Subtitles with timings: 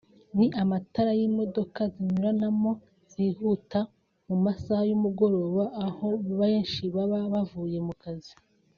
[0.37, 2.71] ni amatara y'imodoka zinyuranamo
[3.11, 3.79] zihuta
[4.27, 6.07] mu masaha y'umugoroba aho
[6.39, 8.33] benshi baba bavuye ku kazi